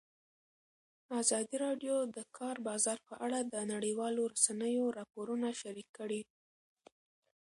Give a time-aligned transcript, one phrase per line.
[1.21, 6.21] ازادي راډیو د د کار بازار په اړه د نړیوالو رسنیو راپورونه شریک کړي.